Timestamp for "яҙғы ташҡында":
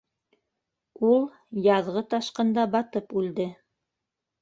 1.67-2.67